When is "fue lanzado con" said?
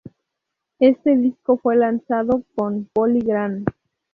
1.57-2.89